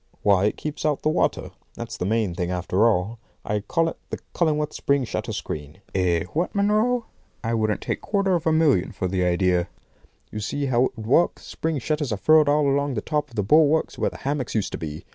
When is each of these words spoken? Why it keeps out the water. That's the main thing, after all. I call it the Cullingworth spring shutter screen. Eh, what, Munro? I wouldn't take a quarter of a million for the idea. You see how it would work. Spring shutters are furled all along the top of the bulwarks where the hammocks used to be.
Why 0.23 0.45
it 0.45 0.57
keeps 0.57 0.83
out 0.83 1.03
the 1.03 1.09
water. 1.09 1.51
That's 1.75 1.95
the 1.95 2.07
main 2.07 2.33
thing, 2.33 2.49
after 2.49 2.87
all. 2.87 3.19
I 3.45 3.59
call 3.59 3.87
it 3.87 3.99
the 4.09 4.17
Cullingworth 4.33 4.73
spring 4.73 5.03
shutter 5.03 5.31
screen. 5.31 5.79
Eh, 5.93 6.23
what, 6.33 6.55
Munro? 6.55 7.05
I 7.43 7.53
wouldn't 7.53 7.81
take 7.81 7.99
a 7.99 8.01
quarter 8.01 8.33
of 8.33 8.47
a 8.47 8.51
million 8.51 8.93
for 8.93 9.07
the 9.07 9.23
idea. 9.23 9.69
You 10.31 10.39
see 10.39 10.65
how 10.65 10.85
it 10.85 10.97
would 10.97 11.05
work. 11.05 11.37
Spring 11.37 11.77
shutters 11.77 12.11
are 12.11 12.17
furled 12.17 12.49
all 12.49 12.67
along 12.67 12.95
the 12.95 13.01
top 13.01 13.29
of 13.29 13.35
the 13.35 13.43
bulwarks 13.43 13.99
where 13.99 14.09
the 14.09 14.17
hammocks 14.17 14.55
used 14.55 14.71
to 14.71 14.79
be. 14.79 15.05